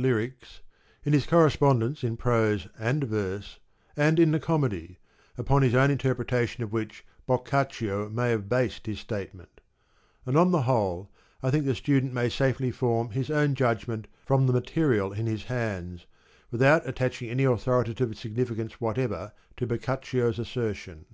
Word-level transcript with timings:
lyrics, 0.00 0.60
in 1.02 1.12
his 1.12 1.26
correspondence 1.26 2.04
in 2.04 2.16
prose 2.16 2.68
and 2.78 3.02
verse, 3.02 3.58
and 3.96 4.20
in 4.20 4.30
the 4.30 4.38
Comedy, 4.38 4.96
upon 5.36 5.60
his 5.62 5.74
own 5.74 5.90
interpretation 5.90 6.62
of 6.62 6.70
which 6.72 7.04
Boccaccio 7.26 8.08
may 8.08 8.30
have 8.30 8.48
based 8.48 8.86
his 8.86 9.00
statement; 9.00 9.60
and 10.24 10.36
on 10.36 10.52
the 10.52 10.62
whole 10.62 11.10
I 11.42 11.50
think 11.50 11.64
the 11.66 11.74
student 11.74 12.12
may 12.12 12.28
safely 12.28 12.70
form 12.70 13.10
his 13.10 13.28
own 13.28 13.56
judgment 13.56 14.06
from 14.24 14.46
the 14.46 14.52
material 14.52 15.12
in 15.12 15.26
his 15.26 15.42
hands, 15.46 16.06
without 16.52 16.86
attaching 16.88 17.28
any 17.28 17.42
authoritative 17.42 18.16
significance 18.16 18.80
whatever 18.80 19.32
to 19.56 19.66
Boccaccio's 19.66 20.38
assertion. 20.38 21.06